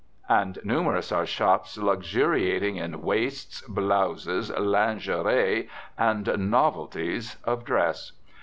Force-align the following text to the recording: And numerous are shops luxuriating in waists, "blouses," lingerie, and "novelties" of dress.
And 0.29 0.57
numerous 0.63 1.11
are 1.11 1.27
shops 1.27 1.77
luxuriating 1.77 2.77
in 2.77 3.03
waists, 3.03 3.61
"blouses," 3.67 4.49
lingerie, 4.57 5.67
and 5.95 6.49
"novelties" 6.51 7.37
of 7.43 7.63
dress. 7.63 8.11